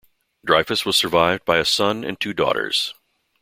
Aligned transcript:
Dreyfuss 0.47 0.83
was 0.83 0.97
survived 0.97 1.45
by 1.45 1.57
a 1.59 1.63
son 1.63 2.03
and 2.03 2.19
two 2.19 2.33
daughters. 2.33 2.95